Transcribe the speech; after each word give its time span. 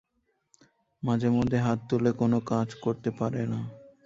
মাঝে 1.03 1.29
মধ্যে 1.29 1.57
হাত 1.57 1.79
তুলে 1.89 2.11
কোনো 2.11 2.37
কাজ 2.51 2.67
করতে 2.83 3.09
পারে 3.19 3.41
না। 3.51 3.59